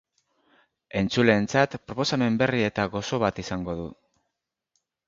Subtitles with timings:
[1.01, 3.89] Entzuleentzat proposamen berri eta gozo bat izango du.